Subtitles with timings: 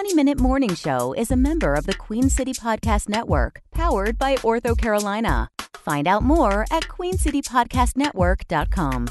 [0.00, 4.36] 20 Minute Morning Show is a member of the Queen City Podcast Network, powered by
[4.36, 5.50] Ortho Carolina.
[5.74, 9.08] Find out more at queencitypodcastnetwork.com.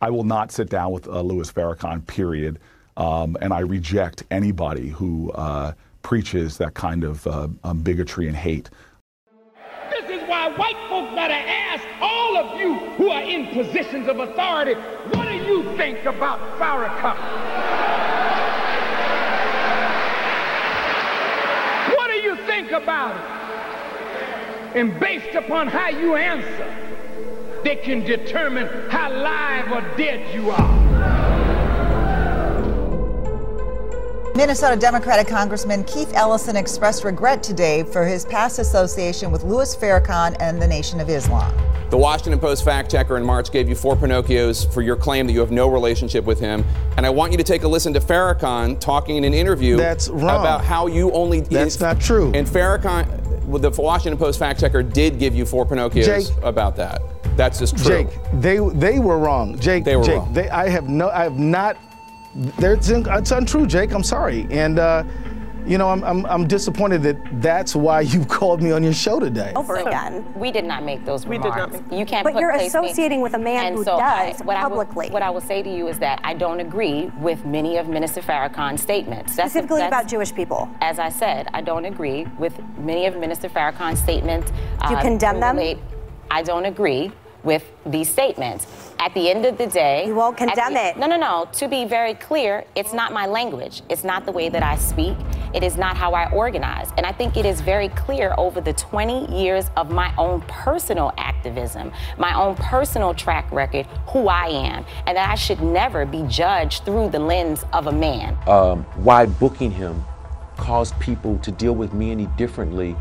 [0.00, 2.58] I will not sit down with uh, Louis Farrakhan, period.
[2.96, 8.38] Um, and I reject anybody who uh, preaches that kind of uh, um, bigotry and
[8.38, 8.70] hate.
[9.90, 14.18] This is why white folks better ask all of you who are in positions of
[14.18, 14.74] authority,
[15.12, 17.16] what do you think about Farrakhan?
[21.96, 22.72] What do you think
[23.10, 24.76] about it?
[24.76, 26.74] And based upon how you answer,
[27.64, 30.86] they can determine how live or dead you are.
[34.36, 40.36] Minnesota Democratic Congressman Keith Ellison expressed regret today for his past association with Louis Farrakhan
[40.40, 41.65] and the Nation of Islam.
[41.90, 45.32] The Washington Post fact checker in March gave you four Pinocchios for your claim that
[45.32, 46.64] you have no relationship with him.
[46.96, 50.08] And I want you to take a listen to Farrakhan talking in an interview That's
[50.08, 50.40] wrong.
[50.40, 51.40] about how you only.
[51.40, 52.32] That's not true.
[52.34, 57.02] And Farrakhan, the Washington Post fact checker did give you four Pinocchios Jake, about that.
[57.36, 58.04] That's just true.
[58.04, 58.08] Jake,
[58.40, 59.58] they they were wrong.
[59.58, 60.32] Jake, They were Jake, wrong.
[60.32, 61.76] They, I have no, I have not.
[62.58, 63.92] It's, it's untrue, Jake.
[63.92, 65.04] I'm sorry, and uh,
[65.66, 69.18] you know I'm, I'm I'm disappointed that that's why you called me on your show
[69.20, 69.52] today.
[69.56, 70.24] over again.
[70.34, 72.72] We did not make those We did not make- You can't But put you're place
[72.74, 75.10] me- associating with a man And who so I- does what I will- publicly.
[75.10, 78.20] what I will say to you is that I don't agree with many of Minister
[78.20, 79.34] Farrakhan's statements.
[79.36, 80.68] That's- Specifically that's- about Jewish people.
[80.80, 84.50] As I said, I don't agree with many of Minister Farrakhan's statements.
[84.86, 85.56] Do you uh, condemn them?
[85.56, 85.78] relate-
[86.30, 87.12] I don't agree
[87.44, 88.66] with these statements.
[88.98, 90.96] At the end of the day, You won't condemn the- it.
[90.96, 91.46] No, no, no.
[91.52, 93.82] To be very clear, it's not my language.
[93.88, 95.16] It's not the way that I speak.
[95.56, 96.92] It is not how I organize.
[96.98, 101.14] And I think it is very clear over the 20 years of my own personal
[101.16, 106.24] activism, my own personal track record, who I am, and that I should never be
[106.28, 108.36] judged through the lens of a man.
[108.46, 110.04] um, why booking him
[110.58, 112.94] caused people to deal with me any differently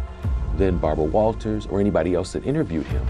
[0.56, 3.05] than Barbara Walters or anybody else that interviewed him.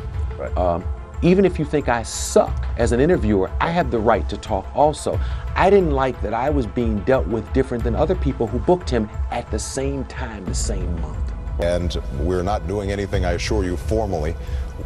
[0.58, 0.84] Um,
[1.26, 4.68] even if you think I suck as an interviewer, I have the right to talk
[4.76, 5.20] also.
[5.56, 8.92] I didn't like that I was being dealt with different than other people who booked
[8.92, 11.34] him at the same time, the same month.
[11.60, 14.36] And we're not doing anything, I assure you, formally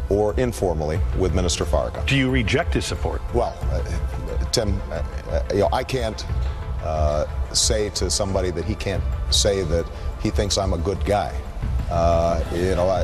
[0.08, 2.06] or informally with Minister Farrakhan.
[2.06, 3.20] Do you reject his support?
[3.34, 6.24] Well, uh, Tim, uh, uh, you know, I can't
[6.82, 9.84] uh, say to somebody that he can't say that
[10.22, 11.38] he thinks I'm a good guy.
[11.90, 13.02] Uh, you know, I,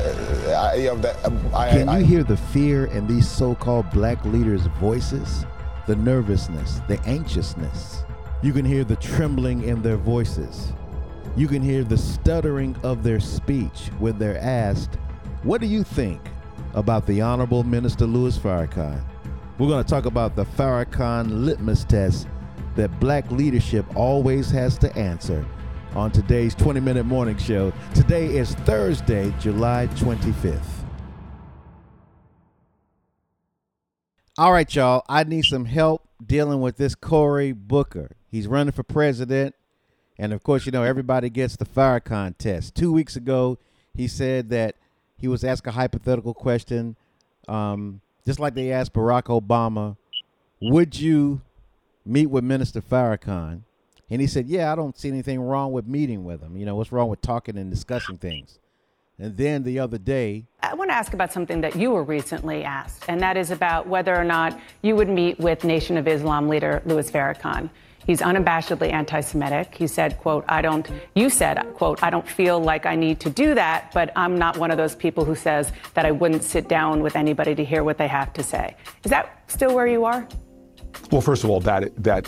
[0.53, 1.17] I, you know, that,
[1.53, 5.45] I, Can I, you hear the fear in these so called black leaders' voices?
[5.87, 8.03] The nervousness, the anxiousness.
[8.41, 10.71] You can hear the trembling in their voices.
[11.35, 14.95] You can hear the stuttering of their speech when they're asked,
[15.43, 16.21] What do you think
[16.73, 19.01] about the Honorable Minister Louis Farrakhan?
[19.57, 22.27] We're going to talk about the Farrakhan litmus test
[22.75, 25.45] that black leadership always has to answer
[25.97, 27.73] on today's 20 minute morning show.
[27.95, 30.61] Today is Thursday, July 25th.
[34.37, 35.03] All right, y'all.
[35.09, 38.11] I need some help dealing with this Cory Booker.
[38.29, 39.55] He's running for president.
[40.19, 42.75] And of course, you know, everybody gets the Farrakhan test.
[42.75, 43.57] Two weeks ago,
[43.95, 44.75] he said that
[45.17, 46.95] he was asked a hypothetical question,
[47.47, 49.97] um, just like they asked Barack Obama
[50.61, 51.41] Would you
[52.05, 53.63] meet with Minister Farrakhan?
[54.09, 56.57] And he said, Yeah, I don't see anything wrong with meeting with him.
[56.57, 58.59] You know, what's wrong with talking and discussing things?
[59.19, 62.63] And then the other day, I want to ask about something that you were recently
[62.63, 66.47] asked, and that is about whether or not you would meet with Nation of Islam
[66.47, 67.69] leader Louis Farrakhan.
[68.05, 69.75] He's unabashedly anti-Semitic.
[69.75, 73.29] He said, "quote I don't." You said, "quote I don't feel like I need to
[73.29, 76.69] do that, but I'm not one of those people who says that I wouldn't sit
[76.69, 80.05] down with anybody to hear what they have to say." Is that still where you
[80.05, 80.27] are?
[81.11, 82.27] Well, first of all, that that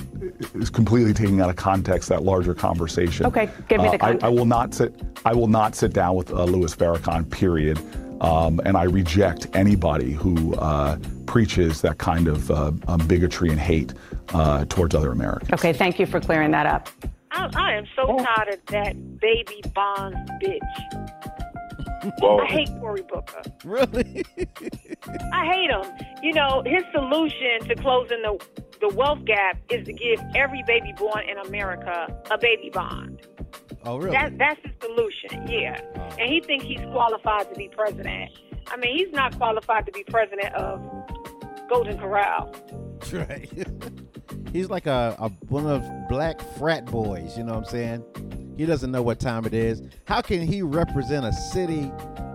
[0.53, 3.25] is completely taking out of context that larger conversation.
[3.25, 4.23] Okay, give me the Uh, I- context.
[4.25, 5.01] I, will not sit.
[5.25, 7.29] I will not sit down with uh, Louis Farrakhan.
[7.29, 7.79] Period.
[8.21, 13.57] Um, and I reject anybody who uh, preaches that kind of uh, um, bigotry and
[13.59, 13.93] hate
[14.33, 15.53] uh, towards other Americans.
[15.53, 16.89] Okay, thank you for clearing that up.
[17.31, 21.08] I, I am so tired of that baby Bonds bitch.
[22.19, 22.39] Whoa.
[22.39, 23.41] I hate Cory Booker.
[23.65, 24.23] Really?
[25.33, 25.83] I hate him.
[26.23, 28.39] You know, his solution to closing the
[28.79, 33.27] the wealth gap is to give every baby born in America a baby bond.
[33.83, 34.11] Oh, really?
[34.11, 35.47] That that's his solution.
[35.47, 35.81] Yeah,
[36.17, 38.31] and he thinks he's qualified to be president.
[38.67, 40.81] I mean, he's not qualified to be president of
[41.69, 42.53] Golden Corral.
[43.11, 43.49] Right.
[44.53, 48.03] He's like a, a one of black frat boys, you know what I'm saying?
[48.59, 49.81] He doesn't know what time it is.
[50.03, 51.93] How can he represent a city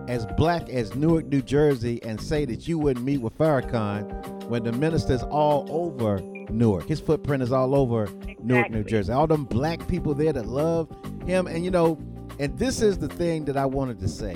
[0.08, 4.64] as black as Newark, New Jersey, and say that you wouldn't meet with Farrakhan when
[4.64, 6.88] the ministers all over Newark.
[6.88, 8.08] His footprint is all over
[8.42, 9.12] Newark, New Jersey.
[9.12, 10.88] All them black people there that love
[11.26, 11.46] him.
[11.46, 11.98] And you know,
[12.38, 14.34] and this is the thing that I wanted to say.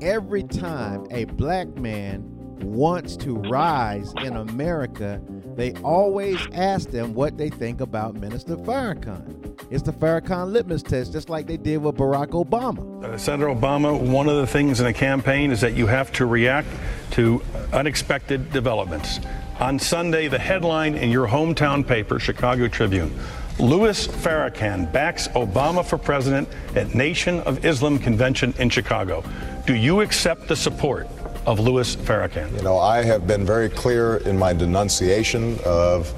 [0.00, 5.20] Every time a black man wants to rise in America,
[5.56, 9.58] they always ask them what they think about Minister Farrakhan.
[9.70, 13.04] It's the Farrakhan litmus test, just like they did with Barack Obama.
[13.04, 16.26] Uh, Senator Obama, one of the things in a campaign is that you have to
[16.26, 16.68] react
[17.12, 19.20] to unexpected developments.
[19.60, 23.12] On Sunday, the headline in your hometown paper, Chicago Tribune
[23.58, 29.24] Louis Farrakhan backs Obama for president at Nation of Islam convention in Chicago.
[29.66, 31.08] Do you accept the support
[31.48, 32.54] of Louis Farrakhan?
[32.54, 36.12] You know, I have been very clear in my denunciation of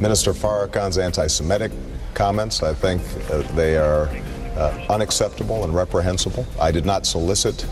[0.00, 1.70] Minister Farrakhan's anti Semitic
[2.14, 2.64] comments.
[2.64, 3.00] I think
[3.30, 4.08] uh, they are
[4.56, 6.44] uh, unacceptable and reprehensible.
[6.60, 7.64] I did not solicit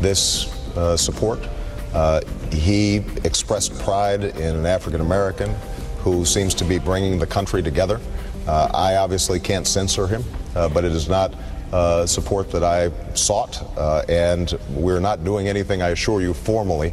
[0.00, 0.46] this
[0.78, 1.46] uh, support.
[1.92, 5.54] Uh, he expressed pride in an African American
[5.98, 8.00] who seems to be bringing the country together.
[8.46, 10.24] Uh, I obviously can't censor him,
[10.54, 11.34] uh, but it is not
[11.72, 16.92] uh, support that I sought, uh, and we're not doing anything, I assure you, formally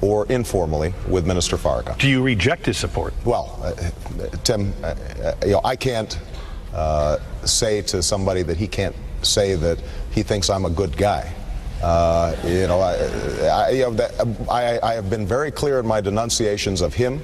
[0.00, 1.98] or informally with Minister Farrakhan.
[1.98, 3.14] Do you reject his support?
[3.24, 4.94] Well, uh, Tim, uh,
[5.44, 6.18] you know, I can't
[7.44, 9.78] say to somebody that he can't say that
[10.10, 11.32] he thinks I'm a good guy.
[11.82, 12.94] Uh, you know, I,
[13.46, 17.20] I, you know that, I, I, have been very clear in my denunciations of him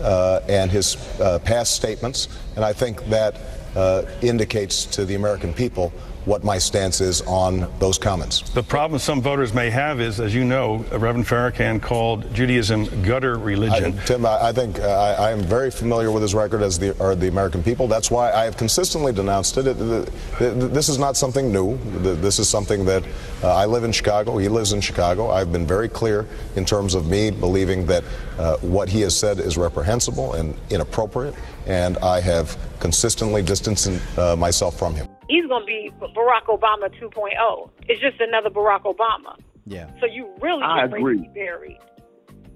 [0.00, 3.40] uh, and his uh, past statements, and I think that
[3.74, 5.90] uh, indicates to the American people
[6.24, 8.48] what my stance is on those comments.
[8.50, 13.36] The problem some voters may have is, as you know, Reverend Farrakhan called Judaism gutter
[13.36, 13.98] religion.
[13.98, 16.78] I, Tim, I, I think uh, I, I, am very familiar with his record as
[16.78, 17.88] the are the American people.
[17.88, 19.66] That's why I have consistently denounced it.
[19.66, 21.76] it, it, it this is not something new.
[22.00, 23.04] This is something that
[23.42, 24.38] uh, I live in Chicago.
[24.38, 25.30] He lives in Chicago.
[25.30, 26.26] I've been very clear
[26.56, 28.04] in terms of me believing that
[28.38, 31.34] uh, what he has said is reprehensible and inappropriate,
[31.66, 33.74] and I have consistently distanced
[34.18, 37.70] uh, myself from him he's going to be Barack Obama 2.0.
[37.88, 39.36] It's just another Barack Obama.
[39.66, 39.90] Yeah.
[40.00, 41.28] So you really I agree.
[41.34, 41.78] buried.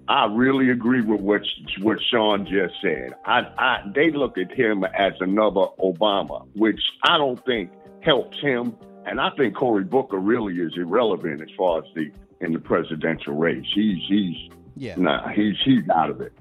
[0.08, 1.42] I really agree with what
[1.80, 3.14] what Sean just said.
[3.26, 7.70] I, I they look at him as another Obama, which I don't think
[8.00, 8.74] helps him.
[9.04, 12.10] And I think Cory Booker really is irrelevant as far as the
[12.40, 13.66] in the presidential race.
[13.74, 14.94] He's he's yeah.
[14.96, 16.32] nah, he's he's out of it.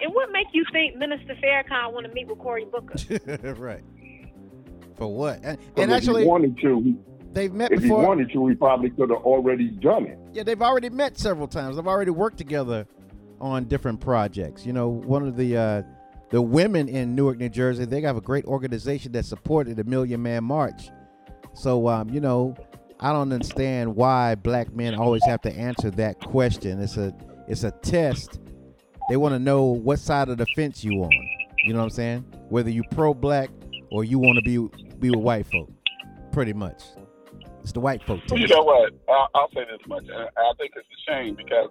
[0.00, 3.54] And what make you think Minister Farrakhan want to meet with Cory Booker?
[3.54, 3.82] right.
[4.96, 5.40] For what?
[5.42, 6.96] And, and actually, wanted to,
[7.32, 7.98] they've met if before.
[7.98, 10.18] If he wanted to, he probably could have already done it.
[10.32, 11.76] Yeah, they've already met several times.
[11.76, 12.86] They've already worked together
[13.40, 14.64] on different projects.
[14.64, 15.82] You know, one of the uh,
[16.30, 20.22] the women in Newark, New Jersey, they have a great organization that supported the Million
[20.22, 20.90] Man March.
[21.54, 22.56] So, um, you know,
[23.00, 26.80] I don't understand why black men always have to answer that question.
[26.80, 27.14] It's a
[27.48, 28.40] it's a test.
[29.08, 31.10] They want to know what side of the fence you on.
[31.64, 32.20] You know what I'm saying?
[32.48, 33.50] Whether you pro black
[33.92, 34.56] or you want to be
[34.98, 35.70] be with white folk,
[36.32, 36.82] pretty much.
[37.60, 38.20] It's the white folk.
[38.32, 38.92] You know what?
[39.08, 40.04] I'll, I'll say this much.
[40.10, 41.70] I think it's a shame because,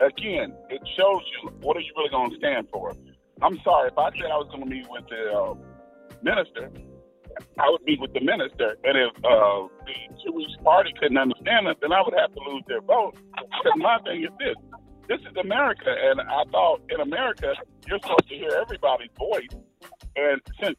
[0.00, 2.92] again, it shows you what are you really going to stand for.
[3.40, 5.54] I'm sorry if I said I was going to meet with the uh,
[6.22, 6.70] minister,
[7.58, 11.78] I would meet with the minister, and if uh, the Jewish party couldn't understand it,
[11.80, 13.14] then I would have to lose their vote.
[13.36, 14.56] Because my thing is this:
[15.08, 17.54] this is America, and I thought in America
[17.88, 19.48] you're supposed to hear everybody's voice.
[20.16, 20.76] And since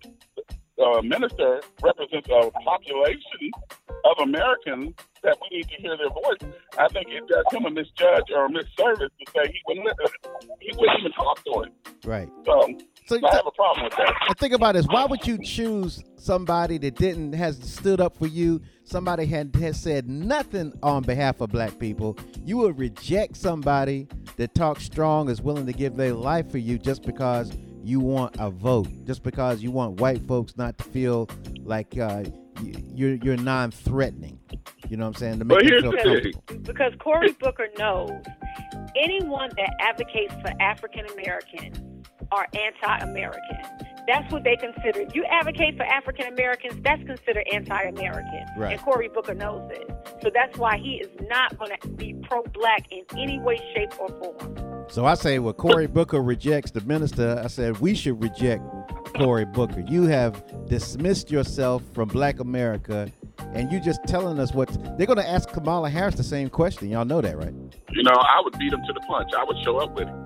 [0.82, 3.52] uh, minister represents a population
[4.06, 6.54] of Americans that we need to hear their voice.
[6.78, 9.88] I think it does him a misjudge or a misservice to say he wouldn't
[10.60, 11.72] he wouldn't even talk to him.
[12.04, 12.30] Right.
[12.46, 12.68] So,
[13.06, 14.14] so I have a problem with that.
[14.30, 14.88] The thing about this.
[14.88, 18.62] why would you choose somebody that didn't has stood up for you?
[18.84, 22.18] Somebody had has said nothing on behalf of black people.
[22.44, 26.80] You would reject somebody that talks strong, is willing to give their life for you
[26.80, 27.52] just because
[27.84, 31.30] you want a vote just because you want white folks not to feel
[31.64, 32.24] like uh,
[32.94, 34.40] you're you're non-threatening.
[34.90, 35.40] You know what I'm saying?
[35.40, 36.62] To make but here's the thing.
[36.64, 38.12] Because Cory Booker knows
[38.96, 41.82] anyone that advocates for African Americans
[42.32, 43.88] are anti-American.
[44.08, 45.06] That's what they consider.
[45.14, 48.46] You advocate for African Americans, that's considered anti-American.
[48.58, 48.74] Right.
[48.74, 49.90] And Cory Booker knows it.
[50.22, 54.10] So that's why he is not going to be pro-black in any way, shape, or
[54.10, 54.71] form.
[54.92, 57.40] So I say, well, Cory Booker rejects the minister.
[57.42, 58.62] I said we should reject
[59.16, 59.86] Cory Booker.
[59.88, 63.10] You have dismissed yourself from Black America,
[63.54, 64.68] and you just telling us what
[64.98, 66.90] they're going to ask Kamala Harris the same question.
[66.90, 67.54] Y'all know that, right?
[67.92, 69.32] You know, I would beat him to the punch.
[69.38, 70.26] I would show up with him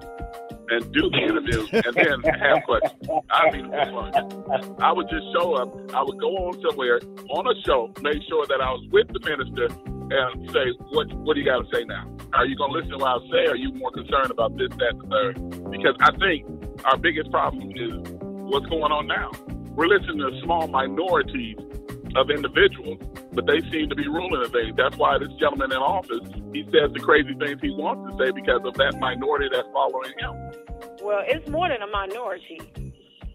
[0.69, 3.07] and do the interview and then have questions.
[3.29, 5.93] I mean, I would just show up.
[5.93, 9.19] I would go on somewhere on a show, make sure that I was with the
[9.19, 9.69] minister
[10.11, 12.05] and say, what what do you got to say now?
[12.33, 13.45] Are you going to listen to what I say?
[13.47, 15.71] Or are you more concerned about this, that, and the third?
[15.71, 16.45] Because I think
[16.85, 19.31] our biggest problem is what's going on now.
[19.75, 21.57] We're listening to small minorities
[22.15, 22.99] of individuals,
[23.33, 24.73] but they seem to be ruling the thing.
[24.77, 28.31] That's why this gentleman in office, he says the crazy things he wants to say
[28.31, 30.31] because of that minority that's following him.
[31.03, 32.61] Well, it's more than a minority.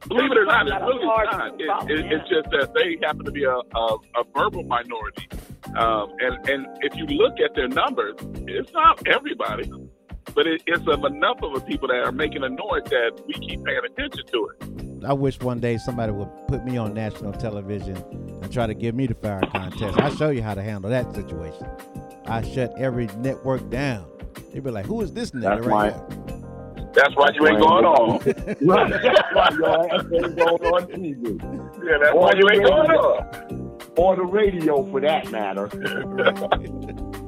[0.09, 1.91] Believe it or not, it's really not.
[1.91, 3.85] It, it, it's just that they happen to be a, a,
[4.17, 5.29] a verbal minority.
[5.77, 8.17] Um, and, and if you look at their numbers,
[8.49, 9.71] it's not everybody,
[10.35, 13.35] but it, it's of enough of the people that are making a noise that we
[13.35, 15.05] keep paying attention to it.
[15.05, 18.95] I wish one day somebody would put me on national television and try to give
[18.95, 19.99] me the Farrakhan test.
[19.99, 21.67] I'll show you how to handle that situation.
[22.27, 24.07] I shut every network down.
[24.53, 26.31] They'd be like, "Who is this nigga right here?"
[26.93, 28.19] That's why you ain't going on.
[28.25, 31.85] That's why your ass ain't going on TV.
[31.85, 33.60] Yeah, that's why you ain't going on.
[34.01, 35.69] Or the radio, for that matter.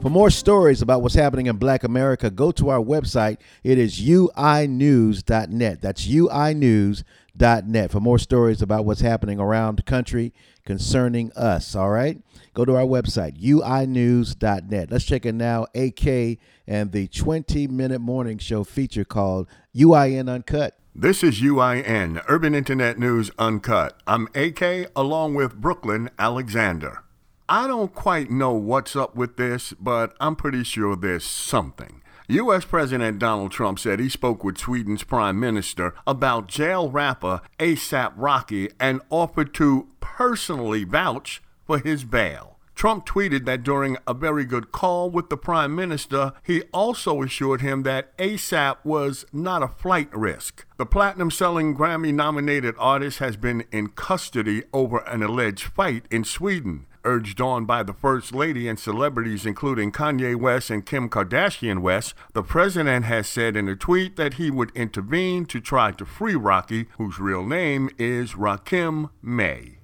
[0.00, 3.38] For more stories about what's happening in Black America, go to our website.
[3.64, 5.80] It is uinews.net.
[5.80, 10.32] That's uinews.net for more stories about what's happening around the country
[10.64, 11.74] concerning us.
[11.74, 12.22] All right?
[12.54, 14.92] Go to our website, uinews.net.
[14.92, 15.66] Let's check in now.
[15.74, 20.78] AK and the 20 minute morning show feature called UIN Uncut.
[21.00, 24.02] This is UIN, Urban Internet News Uncut.
[24.04, 27.04] I'm AK along with Brooklyn Alexander.
[27.48, 32.02] I don't quite know what's up with this, but I'm pretty sure there's something.
[32.26, 32.64] U.S.
[32.64, 38.68] President Donald Trump said he spoke with Sweden's Prime Minister about jail rapper ASAP Rocky
[38.80, 42.57] and offered to personally vouch for his bail.
[42.78, 47.60] Trump tweeted that during a very good call with the Prime Minister, he also assured
[47.60, 50.64] him that ASAP was not a flight risk.
[50.76, 56.22] The platinum selling Grammy nominated artist has been in custody over an alleged fight in
[56.22, 61.80] Sweden urged on by the First Lady and celebrities including Kanye West and Kim Kardashian
[61.80, 66.04] West, the president has said in a tweet that he would intervene to try to
[66.04, 69.77] free Rocky, whose real name is Rakim May.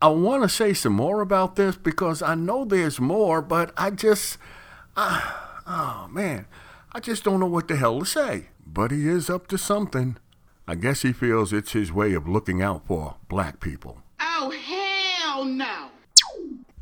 [0.00, 3.90] I want to say some more about this because I know there's more, but I
[3.90, 4.38] just,
[4.96, 5.20] uh,
[5.66, 6.46] oh man,
[6.92, 8.50] I just don't know what the hell to say.
[8.64, 10.16] But he is up to something.
[10.68, 14.02] I guess he feels it's his way of looking out for black people.
[14.20, 15.88] Oh, hell no.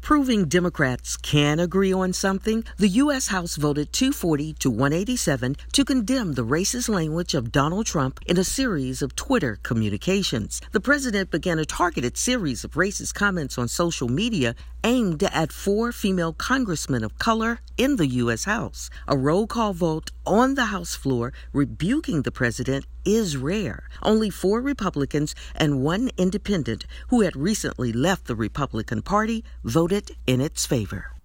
[0.06, 3.26] Proving Democrats can agree on something, the U.S.
[3.26, 8.44] House voted 240 to 187 to condemn the racist language of Donald Trump in a
[8.44, 10.62] series of Twitter communications.
[10.70, 15.90] The president began a targeted series of racist comments on social media aimed at four
[15.90, 18.44] female congressmen of color in the U.S.
[18.44, 18.88] House.
[19.08, 23.88] A roll call vote on the House floor rebuking the president is rare.
[24.02, 30.40] Only four Republicans and one independent who had recently left the Republican Party voted in
[30.40, 31.15] its favor.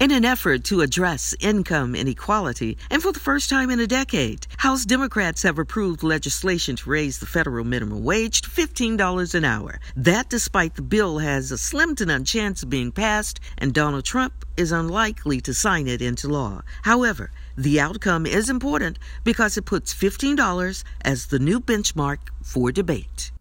[0.00, 4.46] In an effort to address income inequality, and for the first time in a decade,
[4.58, 9.80] House Democrats have approved legislation to raise the federal minimum wage to $15 an hour.
[9.96, 14.04] That despite the bill has a slim to none chance of being passed, and Donald
[14.04, 16.62] Trump is unlikely to sign it into law.
[16.82, 23.32] However, the outcome is important because it puts $15 as the new benchmark for debate.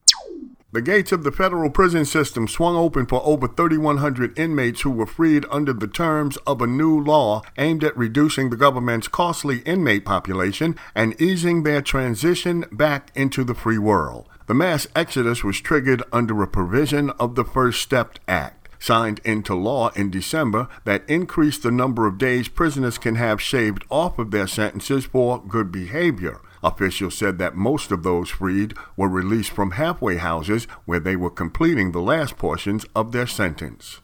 [0.77, 5.07] The gates of the federal prison system swung open for over 3,100 inmates who were
[5.07, 10.05] freed under the terms of a new law aimed at reducing the government's costly inmate
[10.05, 14.29] population and easing their transition back into the free world.
[14.45, 19.55] The mass exodus was triggered under a provision of the First Step Act signed into
[19.55, 24.29] law in December that increased the number of days prisoners can have shaved off of
[24.29, 26.39] their sentences for good behavior.
[26.63, 31.29] Officials said that most of those freed were released from halfway houses where they were
[31.29, 34.01] completing the last portions of their sentence.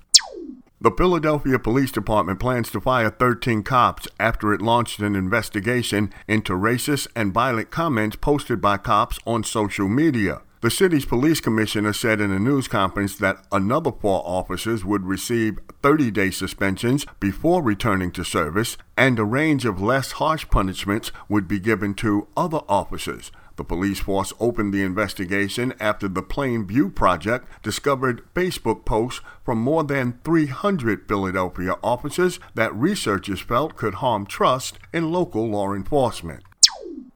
[0.83, 6.51] The Philadelphia Police Department plans to fire 13 cops after it launched an investigation into
[6.53, 10.41] racist and violent comments posted by cops on social media.
[10.63, 15.59] The city's police commissioner said in a news conference that another four officers would receive
[15.81, 21.49] 30 day suspensions before returning to service, and a range of less harsh punishments would
[21.49, 23.29] be given to other officers.
[23.57, 29.57] The police force opened the investigation after the Plain View Project discovered Facebook posts from
[29.57, 36.41] more than 300 Philadelphia officers that researchers felt could harm trust in local law enforcement.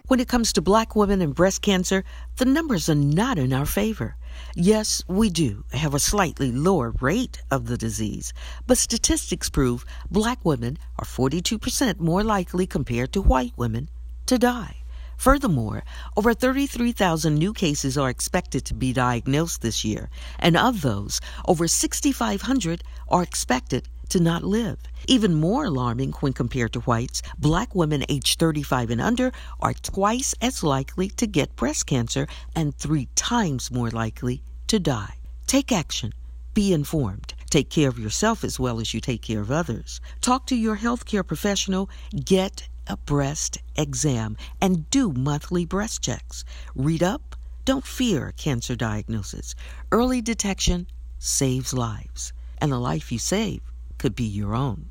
[0.07, 2.05] When it comes to black women and breast cancer,
[2.37, 4.15] the numbers are not in our favor.
[4.55, 8.31] Yes, we do have a slightly lower rate of the disease,
[8.65, 13.89] but statistics prove black women are 42% more likely compared to white women
[14.27, 14.77] to die.
[15.17, 15.83] Furthermore,
[16.15, 20.09] over 33,000 new cases are expected to be diagnosed this year,
[20.39, 24.79] and of those, over 6,500 are expected to not live.
[25.07, 30.33] Even more alarming when compared to whites, black women aged 35 and under are twice
[30.41, 35.15] as likely to get breast cancer and three times more likely to die.
[35.45, 36.13] Take action.
[36.53, 37.33] Be informed.
[37.49, 40.01] Take care of yourself as well as you take care of others.
[40.21, 41.89] Talk to your healthcare professional.
[42.25, 46.43] Get a breast exam and do monthly breast checks.
[46.75, 47.35] Read up.
[47.65, 49.53] Don't fear cancer diagnosis.
[49.91, 50.87] Early detection
[51.19, 53.61] saves lives, and the life you save
[53.97, 54.89] could be your own.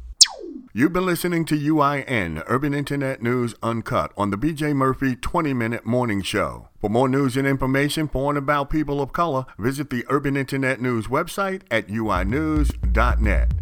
[0.72, 5.86] You've been listening to UIN, Urban Internet News Uncut, on the BJ Murphy 20 Minute
[5.86, 6.68] Morning Show.
[6.82, 10.82] For more news and information for and about people of color, visit the Urban Internet
[10.82, 13.52] News website at uinews.net.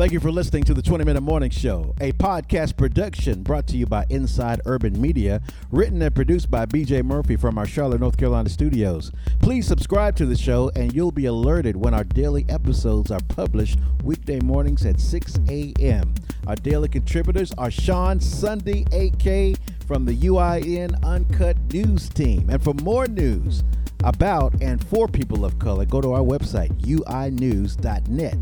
[0.00, 3.76] Thank you for listening to the 20 Minute Morning Show, a podcast production brought to
[3.76, 8.16] you by Inside Urban Media, written and produced by BJ Murphy from our Charlotte, North
[8.16, 9.12] Carolina studios.
[9.42, 13.78] Please subscribe to the show and you'll be alerted when our daily episodes are published
[14.02, 16.14] weekday mornings at 6 a.m.
[16.46, 22.48] Our daily contributors are Sean Sunday, AK from the UIN Uncut News team.
[22.48, 23.64] And for more news
[24.02, 28.38] about and for people of color, go to our website, uinews.net.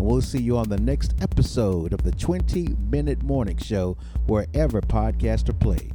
[0.00, 4.80] And we'll see you on the next episode of the 20 Minute Morning Show, wherever
[4.80, 5.92] podcasts are played.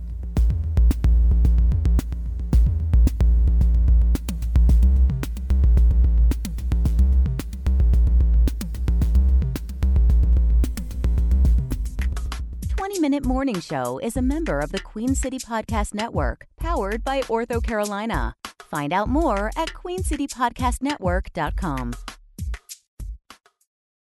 [13.02, 17.62] Minute Morning Show is a member of the Queen City Podcast Network, powered by Ortho
[17.62, 18.34] Carolina.
[18.72, 21.94] Find out more at queencitypodcastnetwork.com.